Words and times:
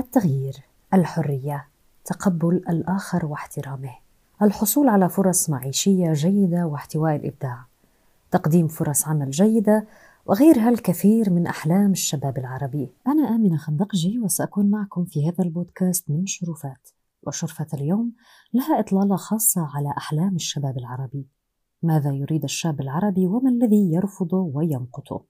التغيير 0.00 0.56
الحرية 0.94 1.66
تقبل 2.04 2.56
الآخر 2.68 3.26
واحترامه 3.26 3.94
الحصول 4.42 4.88
على 4.88 5.08
فرص 5.08 5.50
معيشية 5.50 6.12
جيدة 6.12 6.66
واحتواء 6.66 7.16
الإبداع 7.16 7.64
تقديم 8.30 8.68
فرص 8.68 9.08
عمل 9.08 9.30
جيدة 9.30 9.86
وغيرها 10.26 10.68
الكثير 10.68 11.30
من 11.30 11.46
أحلام 11.46 11.90
الشباب 11.90 12.38
العربي. 12.38 12.88
أنا 13.06 13.28
آمنة 13.28 13.56
خندقجي 13.56 14.18
وسأكون 14.18 14.70
معكم 14.70 15.04
في 15.04 15.28
هذا 15.28 15.44
البودكاست 15.44 16.10
من 16.10 16.26
شرفات. 16.26 16.88
وشرفة 17.22 17.66
اليوم 17.74 18.12
لها 18.52 18.80
إطلالة 18.80 19.16
خاصة 19.16 19.68
على 19.74 19.94
أحلام 19.98 20.34
الشباب 20.36 20.78
العربي. 20.78 21.26
ماذا 21.82 22.10
يريد 22.10 22.44
الشاب 22.44 22.80
العربي 22.80 23.26
وما 23.26 23.50
الذي 23.50 23.92
يرفضه 23.92 24.50
ويمقته 24.54 25.20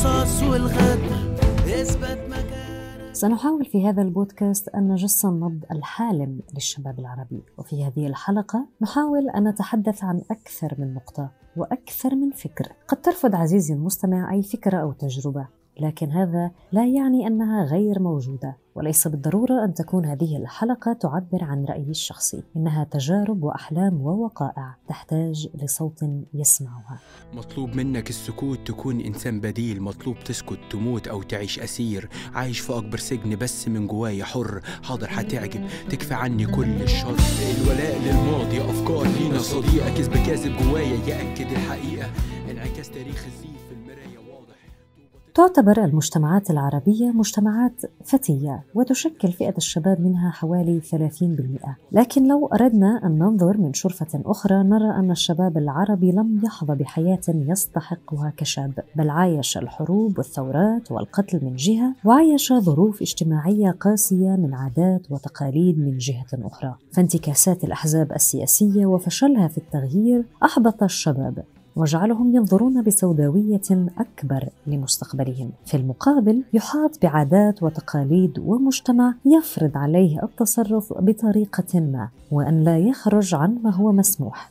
الرصاص 0.00 0.42
والغدر 0.42 1.36
اثبت 1.66 2.18
مكانك 2.28 3.12
سنحاول 3.12 3.64
في 3.64 3.88
هذا 3.88 4.02
البودكاست 4.02 4.68
أن 4.68 4.88
نجس 4.88 5.24
النبض 5.24 5.64
الحالم 5.70 6.40
للشباب 6.54 6.98
العربي. 6.98 7.42
وفي 7.58 7.84
هذه 7.84 8.06
الحلقة 8.06 8.66
نحاول 8.80 9.28
أن 9.28 9.48
نتحدث 9.48 10.04
عن 10.04 10.22
أكثر 10.30 10.74
من 10.78 10.94
نقطة 10.94 11.30
وأكثر 11.56 12.14
من 12.14 12.30
فكر. 12.30 12.72
قد 12.88 13.00
ترفض 13.00 13.34
عزيزي 13.34 13.74
المستمع 13.74 14.32
أي 14.32 14.42
فكرة 14.42 14.76
أو 14.76 14.92
تجربة. 14.92 15.59
لكن 15.80 16.10
هذا 16.10 16.50
لا 16.72 16.86
يعني 16.86 17.26
أنها 17.26 17.64
غير 17.64 18.00
موجودة 18.00 18.56
وليس 18.74 19.08
بالضرورة 19.08 19.64
أن 19.64 19.74
تكون 19.74 20.04
هذه 20.04 20.36
الحلقة 20.36 20.92
تعبر 20.92 21.44
عن 21.44 21.64
رأيي 21.64 21.90
الشخصي. 21.90 22.42
إنها 22.56 22.84
تجارب 22.84 23.42
وأحلام 23.42 24.00
ووقائع 24.00 24.76
تحتاج 24.88 25.48
لصوت 25.62 26.04
يسمعها. 26.34 26.98
مطلوب 27.34 27.74
منك 27.76 28.10
السكوت 28.10 28.58
تكون 28.66 29.00
إنسان 29.00 29.40
بديل 29.40 29.82
مطلوب 29.82 30.16
تسكت 30.24 30.58
تموت 30.70 31.08
أو 31.08 31.22
تعيش 31.22 31.58
أسير. 31.58 32.08
عايش 32.34 32.60
في 32.60 32.76
أكبر 32.76 32.98
سجن 32.98 33.36
بس 33.36 33.68
من 33.68 33.86
جوايا 33.86 34.24
حر. 34.24 34.60
حاضر 34.82 35.08
هتعجب 35.10 35.66
تكفي 35.90 36.14
عني 36.14 36.46
كل 36.46 36.82
الشر. 36.82 37.16
الولاء 37.60 37.98
للماضي 37.98 38.60
أفكار 38.60 39.06
لينا 39.06 39.38
صديقة. 39.38 39.94
كذب 39.94 40.12
كاذب 40.12 40.56
جوايا 40.62 41.06
يأكد 41.06 41.52
الحقيقة. 41.52 42.10
انعكاس 42.50 42.90
تاريخ 42.90 43.26
الزيف. 43.26 43.69
تعتبر 45.34 45.84
المجتمعات 45.84 46.50
العربية 46.50 47.10
مجتمعات 47.10 47.72
فتية 48.04 48.62
وتشكل 48.74 49.32
فئة 49.32 49.56
الشباب 49.56 50.00
منها 50.00 50.30
حوالي 50.30 50.80
30% 50.80 51.68
لكن 51.92 52.28
لو 52.28 52.46
أردنا 52.46 53.00
أن 53.04 53.18
ننظر 53.18 53.56
من 53.56 53.72
شرفة 53.72 54.20
أخرى 54.26 54.62
نرى 54.62 54.90
أن 54.90 55.10
الشباب 55.10 55.58
العربي 55.58 56.12
لم 56.12 56.40
يحظى 56.44 56.74
بحياة 56.74 57.20
يستحقها 57.28 58.32
كشاب 58.36 58.72
بل 58.96 59.10
عايش 59.10 59.58
الحروب 59.58 60.18
والثورات 60.18 60.92
والقتل 60.92 61.44
من 61.44 61.56
جهة 61.56 61.94
وعايش 62.04 62.52
ظروف 62.52 63.02
اجتماعية 63.02 63.70
قاسية 63.70 64.36
من 64.36 64.54
عادات 64.54 65.10
وتقاليد 65.10 65.78
من 65.78 65.98
جهة 65.98 66.26
أخرى. 66.32 66.74
فانتكاسات 66.92 67.64
الأحزاب 67.64 68.12
السياسية 68.12 68.86
وفشلها 68.86 69.48
في 69.48 69.58
التغيير 69.58 70.24
أحبط 70.44 70.82
الشباب. 70.82 71.44
وجعلهم 71.80 72.34
ينظرون 72.36 72.82
بسوداوية 72.82 73.88
أكبر 73.98 74.48
لمستقبلهم. 74.66 75.50
في 75.66 75.76
المقابل 75.76 76.42
يحاط 76.52 76.98
بعادات 77.02 77.62
وتقاليد 77.62 78.38
ومجتمع 78.38 79.14
يفرض 79.24 79.70
عليه 79.74 80.22
التصرف 80.22 80.92
بطريقة 80.92 81.80
ما 81.80 82.08
وأن 82.30 82.64
لا 82.64 82.78
يخرج 82.78 83.34
عن 83.34 83.58
ما 83.62 83.74
هو 83.74 83.92
مسموح. 83.92 84.50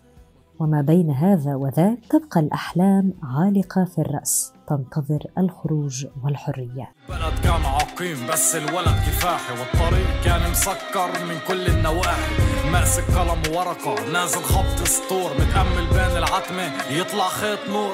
وما 0.60 0.82
بين 0.82 1.10
هذا 1.10 1.56
وذاك 1.56 2.00
تبقى 2.10 2.40
الأحلام 2.40 3.14
عالقة 3.24 3.86
في 3.86 4.02
الرأس 4.02 4.54
تنتظر 4.68 5.20
الخروج 5.38 6.08
والحرية. 6.24 6.92
بلد 7.10 7.34
كان 7.44 7.62
عقيم 7.66 8.18
بس 8.32 8.56
الولد 8.56 8.98
كفاحي 9.06 9.54
والطريق 9.60 10.24
كان 10.26 10.52
مسكر 10.52 11.26
من 11.30 11.36
كل 11.48 11.68
النواحي. 11.68 12.34
ماسك 12.72 13.04
قلم 13.04 13.56
وورقة 13.56 14.12
نازل 14.14 14.42
خبط 14.42 14.88
سطور 14.88 15.32
متأمل 15.34 15.88
بين 15.90 16.18
العتمة 16.18 16.98
يطلع 17.00 17.28
خيط 17.28 17.70
نور. 17.70 17.94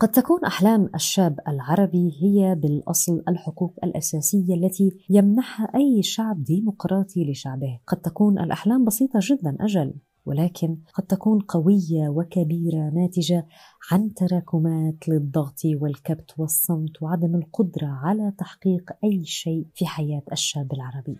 قد 0.00 0.08
تكون 0.08 0.44
أحلام 0.44 0.90
الشاب 0.94 1.40
العربي 1.48 2.12
هي 2.22 2.54
بالأصل 2.54 3.22
الحقوق 3.28 3.74
الأساسية 3.84 4.54
التي 4.54 4.90
يمنحها 5.10 5.68
أي 5.74 6.02
شعب 6.02 6.44
ديمقراطي 6.44 7.30
لشعبه. 7.30 7.78
قد 7.86 7.96
تكون 7.96 8.38
الأحلام 8.38 8.84
بسيطة 8.84 9.18
جدا 9.22 9.56
أجل. 9.60 9.94
ولكن 10.26 10.76
قد 10.94 11.04
تكون 11.04 11.40
قوية 11.40 12.08
وكبيرة 12.08 12.90
ناتجة 12.94 13.46
عن 13.92 14.14
تراكمات 14.14 15.08
للضغط 15.08 15.60
والكبت 15.64 16.34
والصمت 16.38 17.02
وعدم 17.02 17.34
القدرة 17.34 17.86
على 17.86 18.32
تحقيق 18.38 18.90
أي 19.04 19.24
شيء 19.24 19.66
في 19.74 19.86
حياة 19.86 20.22
الشاب 20.32 20.72
العربي. 20.72 21.16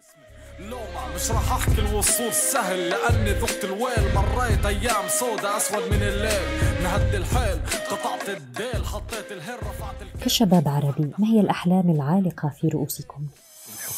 لوما 0.60 1.14
مش 1.14 1.30
راح 1.30 1.52
أحكي 1.52 1.80
الوصول 1.80 2.32
سهل 2.32 2.90
لأني 2.90 3.30
ذقت 3.30 3.64
الويل 3.64 4.14
مريت 4.14 4.66
أيام 4.66 5.08
سودا 5.08 5.56
أسود 5.56 5.82
من 5.90 6.02
الليل. 6.02 6.82
نهد 6.82 7.14
الحيل 7.14 7.58
قطعت 7.90 8.28
الديل 8.28 8.84
حطيت 8.84 9.32
الهيل 9.32 9.56
رفعت 9.56 10.02
الكيل. 10.02 10.20
كشباب 10.20 10.68
عربي 10.68 11.12
ما 11.18 11.26
هي 11.26 11.40
الأحلام 11.40 11.90
العالقة 11.90 12.48
في 12.48 12.68
رؤوسكم؟ 12.68 13.26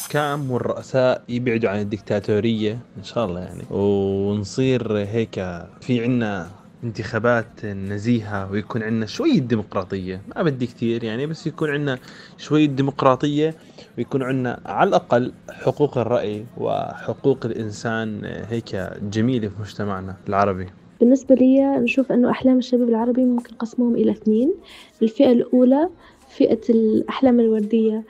الحكام 0.07 0.51
والرؤساء 0.51 1.21
يبعدوا 1.29 1.69
عن 1.69 1.79
الدكتاتورية؟ 1.79 2.79
إن 2.97 3.03
شاء 3.03 3.25
الله 3.25 3.39
يعني. 3.39 3.63
ونصير 3.71 4.97
هيك 4.97 5.33
في 5.81 6.03
عنا 6.03 6.47
انتخابات 6.83 7.65
نزيهة 7.65 8.51
ويكون 8.51 8.83
عنا 8.83 9.05
شوية 9.05 9.39
ديمقراطية. 9.39 10.21
ما 10.35 10.43
بدي 10.43 10.65
كثير 10.65 11.03
يعني 11.03 11.25
بس 11.25 11.47
يكون 11.47 11.69
عنا 11.69 11.97
شوية 12.37 12.65
ديمقراطية 12.65 13.55
ويكون 13.97 14.23
عنا 14.23 14.59
على 14.65 14.87
الأقل 14.87 15.33
حقوق 15.51 15.97
الرأي 15.97 16.45
وحقوق 16.57 17.45
الإنسان 17.45 18.25
هيك 18.25 18.75
جميلة 19.11 19.47
في 19.47 19.55
مجتمعنا 19.61 20.15
العربي. 20.29 20.67
بالنسبة 20.99 21.35
لي 21.35 21.77
نشوف 21.79 22.11
أنه 22.11 22.31
أحلام 22.31 22.57
الشباب 22.57 22.89
العربي 22.89 23.23
ممكن 23.23 23.55
قسمهم 23.55 23.95
إلى 23.95 24.11
اثنين. 24.11 24.53
الفئة 25.01 25.31
الأولى 25.31 25.89
فئة 26.29 26.61
الأحلام 26.69 27.39
الوردية. 27.39 28.03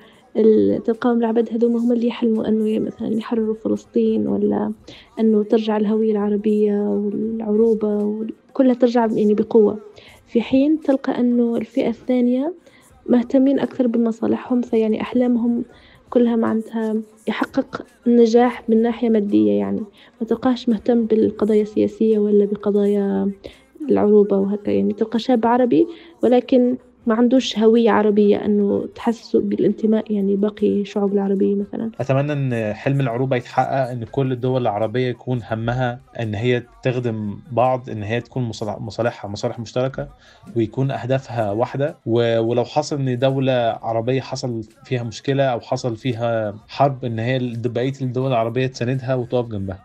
تلقاهم 0.85 1.17
العبد 1.17 1.49
هذوما 1.53 1.79
هم 1.79 1.91
اللي 1.91 2.07
يحلموا 2.07 2.47
أنه 2.47 2.79
مثلا 2.79 3.07
يحرروا 3.17 3.55
فلسطين 3.55 4.27
ولا 4.27 4.71
أنه 5.19 5.43
ترجع 5.43 5.77
الهوية 5.77 6.11
العربية 6.11 6.73
والعروبة 6.81 7.87
وال- 8.05 8.33
كلها 8.53 8.73
ترجع 8.73 9.05
يعني 9.11 9.33
بقوة. 9.33 9.77
في 10.27 10.41
حين 10.41 10.79
تلقى 10.79 11.19
أنه 11.19 11.55
الفئة 11.57 11.89
الثانية 11.89 12.53
مهتمين 13.09 13.59
أكثر 13.59 13.87
بمصالحهم 13.87 14.61
فيعني 14.61 15.01
أحلامهم 15.01 15.63
كلها 16.09 16.35
معناتها 16.35 16.95
يحقق 17.27 17.85
النجاح 18.07 18.69
من 18.69 18.81
ناحية 18.81 19.09
مادية 19.09 19.51
يعني. 19.51 19.81
ما 20.21 20.27
تلقاش 20.27 20.69
مهتم 20.69 21.05
بالقضايا 21.05 21.61
السياسية 21.61 22.19
ولا 22.19 22.45
بقضايا 22.45 23.31
العروبة 23.89 24.37
وهكا 24.37 24.71
يعني 24.71 24.93
تلقى 24.93 25.19
شاب 25.19 25.45
عربي 25.45 25.87
ولكن 26.23 26.77
ما 27.07 27.15
عندوش 27.15 27.59
هوية 27.59 27.91
عربية 27.91 28.45
أنه 28.45 28.87
تحسسه 28.95 29.41
بالانتماء 29.41 30.11
يعني 30.11 30.35
باقي 30.35 30.81
الشعوب 30.81 31.13
العربية 31.13 31.55
مثلا. 31.55 31.91
أتمنى 31.99 32.33
إن 32.33 32.73
حلم 32.73 33.01
العروبة 33.01 33.35
يتحقق 33.35 33.89
إن 33.89 34.03
كل 34.03 34.31
الدول 34.31 34.61
العربية 34.61 35.07
يكون 35.07 35.41
همها 35.51 35.99
إن 36.19 36.35
هي 36.35 36.63
تخدم 36.83 37.39
بعض 37.51 37.89
إن 37.89 38.03
هي 38.03 38.21
تكون 38.21 38.43
مصالح- 38.43 38.79
مصالحها 38.81 39.29
مصالح 39.31 39.59
مشتركة 39.59 40.09
ويكون 40.55 40.91
أهدافها 40.91 41.51
واحدة. 41.51 41.97
و- 42.05 42.39
ولو 42.39 42.65
حصل 42.65 42.95
إن 42.95 43.19
دولة 43.19 43.53
عربية 43.81 44.21
حصل 44.21 44.63
فيها 44.83 45.03
مشكلة 45.03 45.43
أو 45.43 45.59
حصل 45.59 45.95
فيها 45.95 46.55
حرب 46.67 47.05
إن 47.05 47.19
هي 47.19 47.39
بقية 47.55 47.93
الدول 48.01 48.27
العربية 48.31 48.67
تساندها 48.67 49.15
وتقف 49.15 49.45
جنبها. 49.47 49.79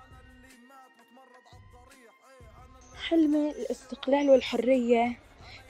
حلمي 3.08 3.50
الاستقلال 3.50 4.30
والحرية 4.30 5.16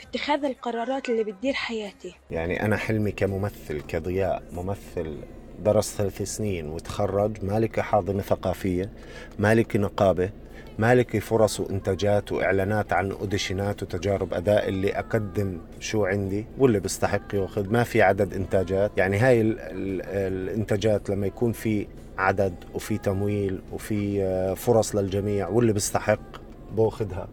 في 0.02 0.08
اتخاذ 0.08 0.44
القرارات 0.44 1.08
اللي 1.08 1.25
بتدير 1.25 1.52
حياتي. 1.54 2.14
يعني 2.31 2.64
أنا 2.64 2.76
حلمي 2.76 3.12
كممثل 3.12 3.81
كضياء 3.88 4.43
ممثل 4.52 5.16
درس 5.64 5.94
ثلاث 5.96 6.22
سنين 6.22 6.66
وتخرج 6.66 7.44
مالك 7.44 7.81
حاضنة 7.81 8.22
ثقافية 8.22 8.90
مالك 9.38 9.76
نقابة 9.76 10.31
مالك 10.78 11.19
فرص 11.19 11.60
وإنتاجات 11.60 12.32
وإعلانات 12.32 12.93
عن 12.93 13.12
أوديشنات 13.12 13.82
وتجارب 13.82 14.34
أداء 14.34 14.69
اللي 14.69 14.99
أقدم 14.99 15.58
شو 15.81 16.05
عندي 16.05 16.46
واللي 16.58 16.81
بيستحق 16.81 17.34
ياخذ. 17.34 17.70
ما 17.70 17.82
في 17.84 18.02
عدد 18.02 18.34
إنتاجات. 18.34 18.93
يعني 18.96 19.19
هاي 19.19 19.40
ال 19.40 19.60
ال 19.60 20.02
الإنتاجات 20.32 21.10
لما 21.10 21.26
يكون 21.26 21.52
في 21.52 21.87
عدد 22.19 22.55
وفي 22.75 22.98
تمويل 22.98 23.60
وفي 23.72 24.22
آه، 24.22 24.55
فرص 24.55 24.96
للجميع 24.96 25.48
واللي 25.48 25.72
بيستحق 25.72 26.20
بأخذها. 26.76 27.28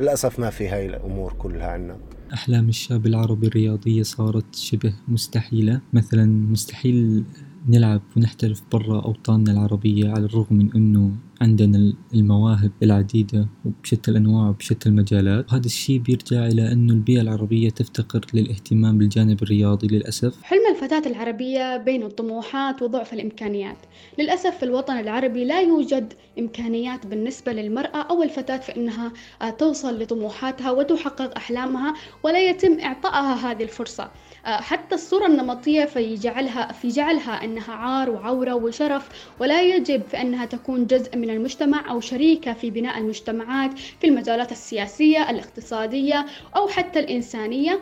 للأسف 0.00 0.38
ما 0.38 0.50
في 0.50 0.68
هاي 0.68 0.86
الأمور 0.86 1.32
كلها 1.32 1.66
عنا. 1.66 1.96
أحلام 2.32 2.68
الشاب 2.68 3.06
العربي 3.06 3.46
الرياضية 3.46 4.02
صارت 4.02 4.54
شبه 4.54 4.94
مستحيلة. 5.08 5.80
مثلا 5.92 6.26
مستحيل 6.26 7.24
نلعب 7.68 8.02
ونحترف 8.16 8.62
برا 8.72 9.00
أوطاننا 9.00 9.52
العربية 9.52 10.10
على 10.10 10.24
الرغم 10.24 10.56
من 10.56 10.72
أنه 10.76 11.10
عندنا 11.42 11.94
المواهب 12.14 12.70
العديدة 12.82 13.48
وبشتى 13.64 14.10
الأنواع 14.10 14.48
وبشتى 14.48 14.88
المجالات. 14.88 15.52
وهذا 15.52 15.66
الشي 15.66 15.98
بيرجع 15.98 16.46
إلى 16.46 16.72
أنه 16.72 16.92
البيئة 16.92 17.20
العربية 17.20 17.70
تفتقر 17.70 18.20
للاهتمام 18.34 18.98
بالجانب 18.98 19.42
الرياضي 19.42 19.86
للأسف. 19.86 20.42
حلم 20.42 20.60
الفتاة 20.70 21.10
العربية 21.10 21.76
بين 21.76 22.02
الطموحات 22.02 22.82
وضعف 22.82 23.12
الإمكانيات. 23.12 23.76
للأسف 24.18 24.56
في 24.58 24.62
الوطن 24.62 24.98
العربي 24.98 25.44
لا 25.44 25.60
يوجد 25.60 26.12
إمكانيات 26.38 27.06
بالنسبة 27.06 27.52
للمرأة 27.52 28.02
أو 28.10 28.22
الفتاة 28.22 28.56
في 28.56 28.76
أنها 28.76 29.12
توصل 29.58 30.02
لطموحاتها 30.02 30.70
وتحقق 30.70 31.36
أحلامها 31.36 31.94
ولا 32.22 32.50
يتم 32.50 32.80
إعطائها 32.80 33.50
هذه 33.50 33.62
الفرصة. 33.62 34.10
حتى 34.44 34.94
الصورة 34.94 35.26
النمطية 35.26 35.84
في 35.84 36.14
جعلها 36.14 36.72
في 36.72 36.88
جعلها 36.88 37.44
أنها 37.44 37.72
عار 37.72 38.10
وعورة 38.10 38.54
وشرف 38.54 39.08
ولا 39.40 39.62
يجب 39.62 40.02
في 40.02 40.20
أنها 40.20 40.44
تكون 40.46 40.86
جزء 40.86 41.16
من 41.16 41.30
المجتمع 41.32 41.90
أو 41.90 42.00
شريكة 42.00 42.52
في 42.52 42.70
بناء 42.70 42.98
المجتمعات 42.98 43.78
في 43.78 44.06
المجالات 44.06 44.52
السياسية 44.52 45.30
الاقتصادية 45.30 46.26
أو 46.56 46.68
حتى 46.68 47.00
الإنسانية. 47.00 47.80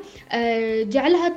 جعلها 0.85 1.37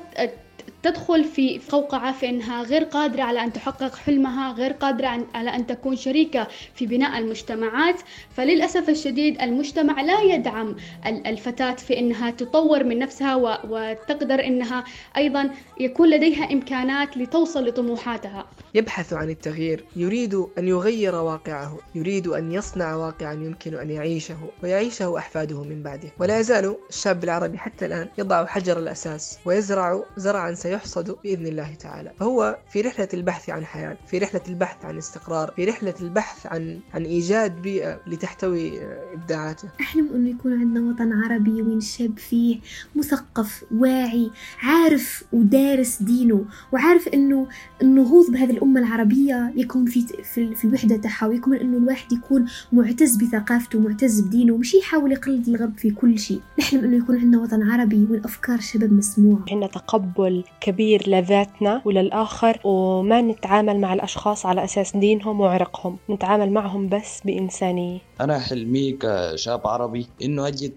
تدخل 0.83 1.23
في 1.23 1.61
قوقعة 1.69 2.13
في 2.13 2.29
أنها 2.29 2.63
غير 2.63 2.83
قادرة 2.83 3.23
على 3.23 3.43
أن 3.43 3.53
تحقق 3.53 3.95
حلمها 3.95 4.53
غير 4.53 4.71
قادرة 4.71 5.27
على 5.35 5.49
أن 5.55 5.67
تكون 5.67 5.95
شريكة 5.95 6.47
في 6.75 6.85
بناء 6.85 7.19
المجتمعات. 7.19 8.01
فللأسف 8.37 8.89
الشديد 8.89 9.41
المجتمع 9.41 10.01
لا 10.01 10.21
يدعم 10.21 10.75
الفتاة 11.05 11.73
في 11.75 11.99
أنها 11.99 12.31
تطور 12.31 12.83
من 12.83 12.99
نفسها 12.99 13.35
وتقدر 13.63 14.45
أنها 14.45 14.83
أيضا 15.17 15.49
يكون 15.79 16.09
لديها 16.09 16.51
إمكانات 16.53 17.17
لتوصل 17.17 17.67
لطموحاتها. 17.67 18.45
يبحث 18.73 19.13
عن 19.13 19.29
التغيير 19.29 19.85
يريد 19.95 20.33
أن 20.57 20.67
يغير 20.67 21.15
واقعه 21.15 21.77
يريد 21.95 22.27
أن 22.27 22.51
يصنع 22.51 22.95
واقعا 22.95 23.33
يمكن 23.33 23.75
أن 23.75 23.89
يعيشه 23.89 24.37
ويعيشه 24.63 25.17
أحفاده 25.17 25.63
من 25.63 25.83
بعده. 25.83 26.09
ولا 26.19 26.39
يزال 26.39 26.75
الشاب 26.89 27.23
العربي 27.23 27.57
حتى 27.57 27.85
الآن 27.85 28.07
يضع 28.17 28.45
حجر 28.45 28.79
الأساس 28.79 29.39
ويزرع 29.45 30.03
زرعا 30.17 30.53
سيحصد 30.73 31.15
بإذن 31.23 31.47
الله 31.47 31.73
تعالى. 31.73 32.11
فهو 32.19 32.57
في 32.69 32.81
رحلة 32.81 33.07
البحث 33.13 33.49
عن 33.49 33.65
حياة 33.65 33.97
في 34.07 34.17
رحلة 34.17 34.41
البحث 34.47 34.85
عن 34.85 34.97
استقرار 34.97 35.51
في 35.55 35.65
رحلة 35.65 35.93
البحث 36.01 36.45
عن 36.45 36.79
عن 36.93 37.03
إيجاد 37.03 37.61
بيئة 37.61 37.99
لتحتوي 38.07 38.71
إبداعاته. 39.13 39.69
أحلم 39.81 40.09
أنه 40.15 40.29
يكون 40.29 40.53
عندنا 40.59 40.89
وطن 40.89 41.13
عربي 41.13 41.61
وين 41.61 41.77
الشاب 41.77 42.17
فيه 42.17 42.59
مثقف 42.95 43.63
واعي 43.71 44.31
عارف 44.61 45.23
ودارس 45.33 46.01
دينه 46.03 46.45
وعارف 46.71 47.07
أنه 47.07 47.47
النهوض 47.81 48.31
بهذه 48.31 48.51
الأمة 48.51 48.79
العربية 48.79 49.53
يكون 49.55 49.85
في 49.85 50.01
في, 50.33 50.55
في 50.55 50.65
الوحدة 50.65 50.97
تاعها 50.97 51.27
ويكون 51.27 51.57
أنه 51.57 51.77
الواحد 51.77 52.11
يكون 52.13 52.45
معتز 52.71 53.15
بثقافته 53.15 53.79
ومعتز 53.79 54.21
بدينه 54.21 54.57
مش 54.57 54.73
يحاول 54.73 55.11
يقلد 55.11 55.47
الغرب 55.47 55.77
في 55.77 55.91
كل 55.91 56.19
شيء. 56.19 56.41
نحلم 56.59 56.83
أنه 56.83 56.97
يكون 56.97 57.17
عندنا 57.19 57.41
وطن 57.41 57.71
عربي 57.71 58.07
والأفكار 58.11 58.57
الشباب 58.57 58.93
مسموعة 58.93 59.45
عندنا 59.51 59.67
تقبل 59.67 60.43
كبير 60.63 61.09
لذاتنا 61.09 61.81
وللآخر 61.85 62.59
وما 62.63 63.21
نتعامل 63.21 63.79
مع 63.79 63.93
الأشخاص 63.93 64.45
على 64.45 64.63
أساس 64.63 64.97
دينهم 64.97 65.41
وعرقهم 65.41 65.97
نتعامل 66.09 66.51
معهم 66.51 66.89
بس 66.89 67.21
بإنسانية. 67.25 67.99
أنا 68.21 68.39
حلمي 68.39 68.91
كشاب 68.91 69.67
عربي 69.67 70.07
إنه 70.21 70.47
أجد 70.47 70.73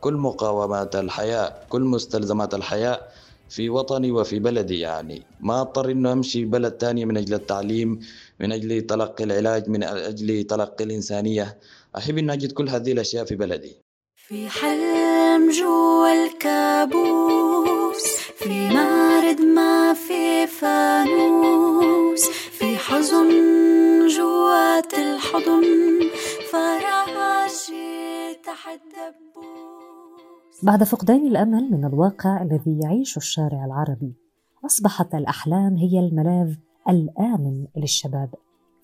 كل 0.00 0.14
مقاومات 0.14 0.96
الحياة 0.96 1.52
كل 1.68 1.82
مستلزمات 1.82 2.54
الحياة 2.54 3.00
في 3.48 3.70
وطني 3.70 4.12
وفي 4.12 4.38
بلدي 4.38 4.80
يعني. 4.80 5.22
ما 5.40 5.60
أضطر 5.60 5.90
إنه 5.90 6.12
أمشي 6.12 6.44
بلد 6.44 6.72
تانية 6.72 7.04
من 7.04 7.16
أجل 7.16 7.34
التعليم 7.34 7.98
من 8.40 8.52
أجل 8.52 8.80
تلقي 8.82 9.24
العلاج 9.24 9.68
من 9.68 9.82
أجل 9.82 10.44
تلقي 10.44 10.84
الإنسانية. 10.84 11.58
أحب 11.96 12.18
إنه 12.18 12.32
أجد 12.32 12.52
كل 12.52 12.68
هذه 12.68 12.92
الأشياء 12.92 13.24
في 13.24 13.36
بلدي. 13.36 13.76
في 14.16 14.48
حلم 14.48 15.50
جوا 15.50 16.26
الكابوس 16.26 17.27
الحضن 25.28 25.62
فراشي 26.52 28.34
تحت 28.34 28.80
دبوس 28.80 30.64
بعد 30.64 30.84
فقدان 30.84 31.26
الأمل 31.26 31.70
من 31.70 31.84
الواقع 31.84 32.42
الذي 32.42 32.80
يعيشه 32.82 33.16
الشارع 33.16 33.64
العربي 33.64 34.14
أصبحت 34.66 35.14
الأحلام 35.14 35.76
هي 35.76 35.98
الملاذ 35.98 36.54
الآمن 36.88 37.66
للشباب. 37.76 38.34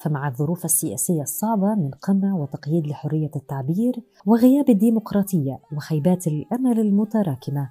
فمع 0.00 0.28
الظروف 0.28 0.64
السياسية 0.64 1.22
الصعبة 1.22 1.74
من 1.74 1.90
قمع 1.90 2.34
وتقييد 2.34 2.86
لحرية 2.86 3.30
التعبير 3.36 4.00
وغياب 4.26 4.70
الديمقراطية 4.70 5.60
وخيبات 5.76 6.26
الأمل 6.26 6.80
المتراكمة 6.80 7.70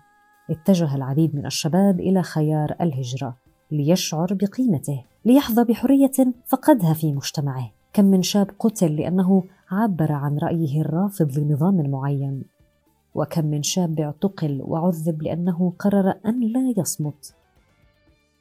اتجه 0.50 0.96
العديد 0.96 1.36
من 1.36 1.46
الشباب 1.46 2.00
إلى 2.00 2.24
خيار 2.24 2.75
الهجرة 2.81 3.38
ليشعر 3.72 4.28
بقيمته 4.31 5.04
ليحظى 5.25 5.64
بحرية 5.64 6.34
فقدها 6.48 6.94
في 6.94 7.14
مجتمعه. 7.14 7.82
كم 7.94 8.06
من 8.06 8.22
شاب 8.22 8.51
قتل 8.60 8.95
لأنه 8.95 9.44
عبر 9.72 10.12
عن 10.12 10.38
رأيه 10.38 10.81
الرافض 10.81 11.40
لنظام 11.40 11.90
معين. 11.90 12.44
وكم 13.16 13.45
من 13.45 13.63
شاب 13.63 14.00
اعتقل 14.00 14.62
وعذب 14.62 15.22
لأنه 15.22 15.74
قرر 15.80 16.13
أن 16.25 16.40
لا 16.40 16.74
يصمت. 16.78 17.36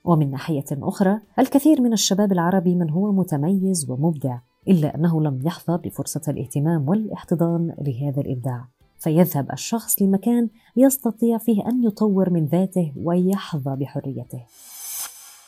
ومن 0.04 0.30
ناحية 0.30 0.64
أخرى 0.72 1.20
الكثير 1.38 1.80
من 1.80 1.92
الشباب 1.92 2.32
العربي 2.32 2.74
من 2.74 2.90
هو 2.90 3.12
متميز 3.12 3.90
ومبدع 3.90 4.38
إلا 4.68 4.94
أنه 4.94 5.22
لم 5.22 5.42
يحظى 5.46 5.78
بفرصة 5.84 6.22
الاهتمام 6.28 6.88
والاحتضان 6.88 7.74
لهذا 7.78 8.20
الإبداع. 8.20 8.68
فيذهب 8.98 9.52
الشخص 9.52 10.02
لمكان 10.02 10.48
يستطيع 10.76 11.38
فيه 11.38 11.66
أن 11.68 11.84
يطور 11.84 12.30
من 12.30 12.46
ذاته 12.46 12.92
ويحظى 12.96 13.76
بحريته. 13.76 14.42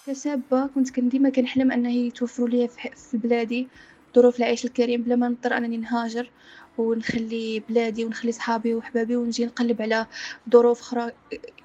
كشابة 0.07 0.67
كنت 0.75 0.91
كان 0.91 1.09
ديما 1.09 1.31
كنحلم 1.31 1.73
أنه 1.73 1.91
يتوفروا 1.91 2.49
لي 2.49 2.69
في 2.95 3.17
بلادي. 3.17 3.69
ظروف 4.15 4.39
العيش 4.39 4.65
الكريم 4.65 5.03
بلا 5.03 5.17
ما 5.17 5.29
نضطر 5.29 5.57
أنني 5.57 5.77
نهاجر 5.77 6.31
ونخلي 6.79 7.63
بلادي 7.69 8.05
ونخلي 8.05 8.33
صحابي 8.33 8.75
وحبابي 8.75 9.17
ونجي 9.17 9.47
نقلب 9.47 9.83
على 9.83 10.07
ظروف 10.51 10.81
أخرى 10.81 11.11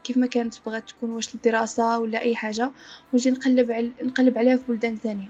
كيف 0.03 0.17
ما 0.17 0.27
كانت 0.27 0.55
بغات 0.65 0.89
تكون 0.89 1.09
واش 1.09 1.35
الدراسة 1.35 1.99
ولا 1.99 2.21
أي 2.21 2.35
حاجة 2.35 2.71
ونجي 3.13 3.31
نقلب 3.31 3.71
على 3.71 3.91
نقلب 4.03 4.37
عليها 4.37 4.57
في 4.57 4.63
بلدان 4.67 4.97
ثانية. 4.97 5.27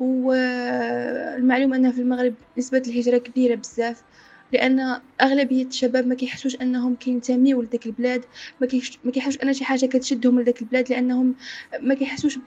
والمعلوم 0.00 1.74
أن 1.74 1.92
في 1.92 2.00
المغرب 2.00 2.34
نسبة 2.58 2.82
الهجرة 2.86 3.18
كبيرة 3.18 3.54
بزاف 3.54 4.02
لأن 4.52 5.00
أغلبية 5.22 5.66
الشباب 5.66 6.06
ما 6.06 6.14
كيحسوش 6.14 6.56
أنهم 6.56 6.94
كينتميو 6.94 7.62
لديك 7.62 7.86
البلاد 7.86 8.24
ما 8.60 8.66
كيحسوش 9.12 9.38
أن 9.42 9.52
شي 9.52 9.64
حاجة 9.64 9.86
كتشدهم 9.86 10.40
لديك 10.40 10.62
البلاد 10.62 10.90
لأنهم 10.90 11.34
ما 11.80 11.94
كيحسوش 11.94 12.38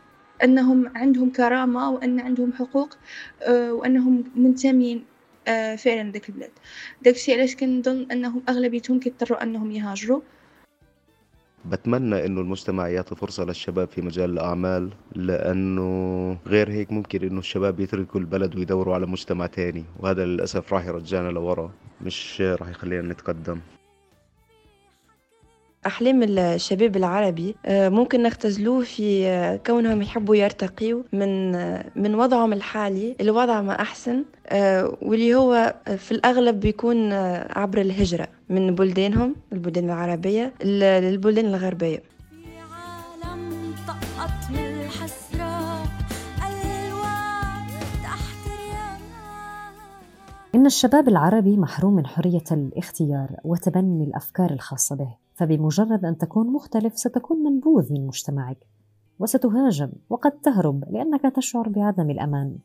أنهم 0.44 0.92
عندهم 0.96 1.30
كرامة 1.30 1.92
وأن 1.92 2.20
عندهم 2.20 2.54
حقوق 2.54 2.98
وأنهم 3.50 4.24
منتمين 4.36 5.06
فعلا 5.78 6.04
لديك 6.04 6.30
البلاد. 6.30 6.52
داكشي 7.02 7.34
علاش 7.34 7.56
كنظن 7.56 8.08
أنهم 8.12 8.42
أغلبيتهم 8.50 9.00
كيضطروا 9.00 9.44
أنهم 9.44 9.72
يهاجروا. 9.72 10.22
بتمنى 11.66 12.25
إنه 12.25 12.42
المجتمع 12.42 12.88
يعطي 12.88 13.16
فرصة 13.16 13.44
للشباب 13.46 13.88
في 13.88 14.02
مجال 14.02 14.30
الأعمال 14.30 14.90
لأنه 15.16 16.38
غير 16.48 16.72
هيك 16.72 16.92
ممكن 16.92 17.24
إنه 17.24 17.40
الشباب 17.40 17.80
يتركوا 17.80 18.20
البلد 18.20 18.56
ويدوروا 18.56 18.96
على 18.96 19.06
مجتمع 19.06 19.46
تاني 19.46 19.84
وهذا 20.00 20.25
للأسف 20.25 20.74
راح 20.74 20.86
يرجعنا 20.86 21.30
لورا 21.30 21.72
مش 22.02 22.42
راح 22.42 22.70
يخلينا 22.70 23.13
نتقدم. 23.13 23.60
أحلام 25.86 26.24
الشباب 26.24 26.96
العربي 26.96 27.56
ممكن 27.70 28.24
نختزلوه 28.24 28.84
في 28.84 29.60
كونهم 29.68 30.02
يحبوا 30.02 30.36
يرتقيوا 30.36 31.04
من 31.13 31.52
من 31.96 32.16
وضعهم 32.16 32.54
الحالي 32.54 33.16
لوضع 33.22 33.62
ما 33.62 33.82
أحسن 33.82 34.24
واللي 35.02 35.36
هو 35.36 35.75
في 35.98 36.12
الأغلب 36.12 36.60
بيكون 36.60 37.13
عبر 37.50 37.82
الهجرة 37.82 38.28
من 38.50 38.75
بلدانهم 38.75 39.36
البلدان 39.54 39.86
العربية 39.86 40.54
للبلدان 40.63 41.46
الغربية. 41.46 42.04
إن 50.56 50.66
الشباب 50.66 51.08
العربي 51.08 51.58
محروم 51.58 51.96
من 51.96 52.08
حرية 52.08 52.44
الاختيار 52.52 53.30
وتبني 53.44 54.04
الأفكار 54.04 54.52
الخاصة 54.52 54.96
به. 54.96 55.23
فبمجرد 55.34 56.06
أن 56.06 56.18
تكون 56.18 56.54
مختلف 56.54 56.98
ستكون 56.98 57.38
منبوذ 57.44 57.94
من 57.94 58.08
مجتمعك 58.08 58.58
وستهاجم 59.20 59.90
وقد 60.10 60.32
تهرب 60.32 60.84
لأنك 60.92 61.36
تشعر 61.36 61.70
بعدم 61.70 62.10
الأمان. 62.10 62.58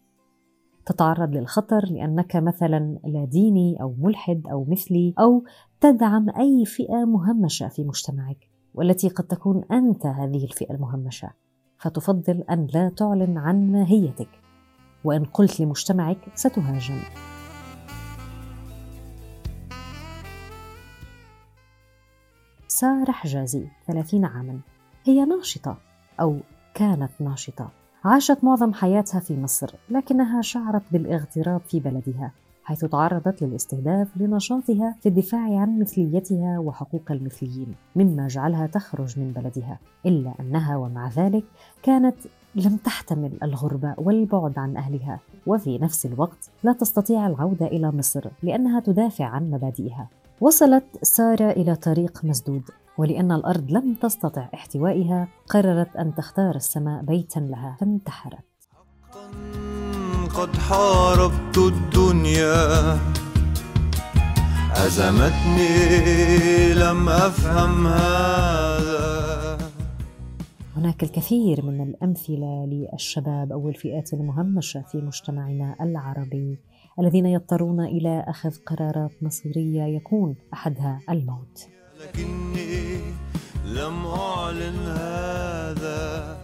تتعرض 0.87 1.31
للخطر 1.31 1.85
لأنك 1.91 2.37
مثلا 2.37 2.99
لا 3.05 3.25
ديني 3.25 3.83
أو 3.83 3.95
ملحد 3.99 4.43
أو 4.53 4.65
مثلي 4.69 5.15
أو 5.19 5.45
تدعم 5.81 6.31
أي 6.31 6.65
فئة 6.65 7.05
مهمشة 7.05 7.69
في 7.69 7.85
مجتمعك 7.85 8.51
والتي 8.75 9.09
قد 9.09 9.25
تكون 9.25 9.65
أنت 9.73 10.07
هذه 10.07 10.45
الفئة 10.45 10.75
المهمشة. 10.75 11.31
فتفضل 11.79 12.45
أن 12.51 12.67
لا 12.75 12.89
تعلن 12.89 13.39
عن 13.39 13.73
ماهيتك 13.73 14.31
وإن 15.05 15.25
قلت 15.25 15.61
لمجتمعك 15.61 16.19
ستهاجم. 16.35 17.01
سارة 22.81 23.13
حجازي 23.13 23.65
30 23.87 24.25
عاما. 24.25 24.61
هي 25.05 25.25
ناشطة 25.25 25.77
أو 26.21 26.37
كانت 26.75 27.11
ناشطة. 27.21 27.69
عاشت 28.05 28.45
معظم 28.45 28.73
حياتها 28.75 29.21
في 29.21 29.37
مصر 29.41 29.75
لكنها 29.91 30.43
شعرت 30.43 30.83
بالاغتراب 30.93 31.61
في 31.61 31.81
بلدها 31.81 32.33
حيث 32.65 32.85
تعرضت 32.85 33.43
للاستهداف 33.43 34.09
لنشاطها 34.17 34.97
في 35.01 35.09
الدفاع 35.09 35.61
عن 35.61 35.79
مثليتها 35.79 36.59
وحقوق 36.59 37.03
المثليين 37.11 37.75
مما 37.97 38.29
جعلها 38.29 38.67
تخرج 38.67 39.19
من 39.19 39.33
بلدها. 39.33 39.79
إلا 40.07 40.33
أنها 40.41 40.77
ومع 40.77 41.09
ذلك 41.09 41.45
كانت 41.83 42.17
لم 42.55 42.77
تحتمل 42.77 43.33
الغربه 43.43 43.95
والبعد 43.99 44.59
عن 44.59 44.77
أهلها 44.77 45.21
وفي 45.47 45.79
نفس 45.79 46.07
الوقت 46.07 46.51
لا 46.63 46.73
تستطيع 46.73 47.27
العودة 47.27 47.67
إلى 47.67 47.91
مصر 47.91 48.29
لأنها 48.43 48.81
تدافع 48.81 49.25
عن 49.25 49.51
مبادئها. 49.51 50.09
وصلت 50.41 50.85
سارة 51.03 51.51
إلى 51.51 51.75
طريق 51.75 52.25
مسدود 52.25 52.63
ولأن 52.99 53.33
الأرض 53.33 53.71
لم 53.71 53.95
تستطع 53.95 54.49
احتوائها 54.55 55.29
قررت 55.49 55.97
أن 55.97 56.15
تختار 56.15 56.57
السماء 56.57 57.03
بيتا 57.03 57.39
لها 57.39 57.77
فانتحرت. 57.81 58.45
قد 60.35 60.57
حاربت 60.57 61.59
الدنيا. 61.59 62.99
أزمتني 64.73 65.69
لم 66.75 67.09
أفهم 67.09 67.87
هذا. 67.87 69.59
هناك 70.77 71.03
الكثير 71.03 71.65
من 71.65 71.81
الأمثلة 71.81 72.67
للشباب 72.67 73.53
أو 73.53 73.69
الفئات 73.69 74.13
المهمشة 74.13 74.83
في 74.83 74.99
مجتمعنا 74.99 75.77
العربي. 75.81 76.59
الذين 77.01 77.27
يضطرون 77.27 77.81
إلى 77.81 78.25
أخذ 78.29 78.57
قرارات 78.67 79.11
مصيرية 79.23 79.83
يكون 79.83 80.37
أحدها 80.53 81.01
الموت. 81.11 81.69
لكني 82.01 82.99
لم 83.65 84.07
أعلن 84.07 84.77
هذا. 84.77 86.39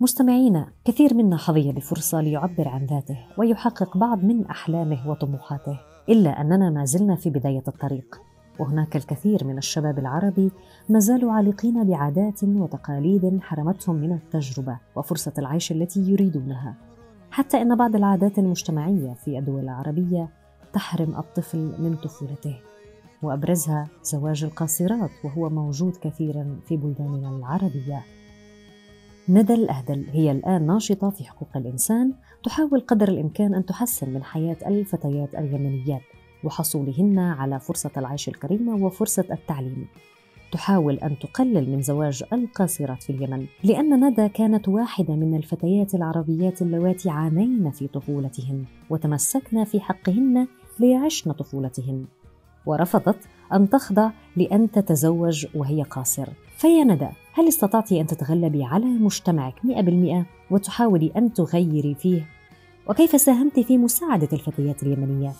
مستمعينا 0.00 0.68
كثير 0.84 1.14
منا 1.14 1.36
حظي 1.36 1.72
بفرصة 1.72 2.20
ليعبر 2.20 2.68
عن 2.68 2.86
ذاته 2.86 3.18
ويحقق 3.38 3.96
بعض 3.96 4.24
من 4.24 4.46
أحلامه 4.46 5.10
وطموحاته 5.10 5.80
إلا 6.08 6.40
أننا 6.40 6.70
ما 6.70 6.84
زلنا 6.84 7.16
في 7.16 7.30
بداية 7.30 7.64
الطريق. 7.68 8.20
وهناك 8.58 8.96
الكثير 8.96 9.44
من 9.44 9.58
الشباب 9.58 9.98
العربي 9.98 10.50
ما 10.88 10.98
زالوا 10.98 11.32
عالقين 11.32 11.84
بعادات 11.84 12.44
وتقاليد 12.44 13.40
حرمتهم 13.42 13.96
من 13.96 14.12
التجربة 14.12 14.78
وفرصة 14.96 15.32
العيش 15.38 15.72
التي 15.72 16.00
يريدونها. 16.00 16.89
حتى 17.30 17.62
إن 17.62 17.76
بعض 17.76 17.96
العادات 17.96 18.38
المجتمعية 18.38 19.14
في 19.24 19.38
الدول 19.38 19.62
العربية 19.62 20.28
تحرم 20.72 21.16
الطفل 21.16 21.58
من 21.58 21.96
طفولته 21.96 22.60
وأبرزها 23.22 23.88
زواج 24.02 24.44
القاصرات 24.44 25.10
وهو 25.24 25.50
موجود 25.50 25.96
كثيرا 25.96 26.60
في 26.68 26.76
بلداننا 26.76 27.28
العربية. 27.28 28.04
ندى 29.28 29.54
الأهدل 29.54 30.06
هي 30.12 30.30
الآن 30.30 30.66
ناشطة 30.66 31.10
في 31.10 31.24
حقوق 31.24 31.48
الإنسان 31.56 32.12
تحاول 32.44 32.80
قدر 32.80 33.08
الإمكان 33.08 33.54
أن 33.54 33.66
تحسن 33.66 34.10
من 34.10 34.24
حياة 34.24 34.56
الفتيات 34.66 35.34
اليمنيات 35.34 36.02
وحصولهن 36.44 37.18
على 37.18 37.60
فرصة 37.60 37.90
العيش 37.96 38.28
الكريمة 38.28 38.84
وفرصة 38.86 39.24
التعليم. 39.30 39.86
تحاول 40.52 40.94
أن 40.94 41.18
تقلل 41.18 41.70
من 41.70 41.82
زواج 41.82 42.24
القاصرات 42.32 43.02
في 43.02 43.10
اليمن 43.10 43.46
لأن 43.64 44.04
ندى 44.04 44.28
كانت 44.28 44.68
واحدة 44.68 45.14
من 45.14 45.36
الفتيات 45.36 45.94
العربيات 45.94 46.62
اللواتي 46.62 47.10
عانين 47.10 47.70
في 47.70 47.86
طفولتهن 47.88 48.64
وتمسكن 48.90 49.64
في 49.64 49.80
حقهن 49.80 50.46
ليعشن 50.80 51.32
طفولتهن 51.32 52.04
ورفضت 52.66 53.18
أن 53.52 53.68
تخضع 53.68 54.10
لأن 54.36 54.70
تتزوج 54.70 55.46
وهي 55.54 55.82
قاصر 55.82 56.28
فيا 56.56 56.84
ندى 56.84 57.08
هل 57.32 57.48
استطعت 57.48 57.92
أن 57.92 58.06
تتغلبي 58.06 58.64
على 58.64 58.84
مجتمعك 58.84 59.54
100% 59.54 60.24
وتحاولي 60.50 61.12
أن 61.16 61.32
تغيري 61.32 61.94
فيه؟ 61.94 62.26
وكيف 62.88 63.20
ساهمت 63.20 63.60
في 63.60 63.78
مساعدة 63.78 64.28
الفتيات 64.32 64.82
اليمنيات؟ 64.82 65.34